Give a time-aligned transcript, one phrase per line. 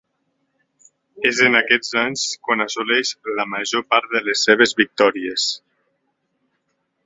[1.29, 5.49] És en aquests anys quan assoleix la major part de les seves victòries.